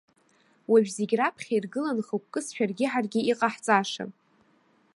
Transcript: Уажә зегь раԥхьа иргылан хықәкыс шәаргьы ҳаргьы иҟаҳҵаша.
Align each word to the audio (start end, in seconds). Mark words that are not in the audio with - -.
Уажә 0.71 0.89
зегь 0.97 1.15
раԥхьа 1.19 1.53
иргылан 1.55 1.99
хықәкыс 2.07 2.47
шәаргьы 2.55 2.85
ҳаргьы 2.91 3.21
иҟаҳҵаша. 3.31 4.05